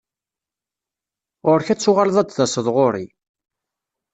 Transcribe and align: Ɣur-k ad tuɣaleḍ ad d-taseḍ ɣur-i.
Ɣur-k 1.47 1.67
ad 1.69 1.79
tuɣaleḍ 1.79 2.17
ad 2.17 2.27
d-taseḍ 2.27 2.67
ɣur-i. 2.75 3.05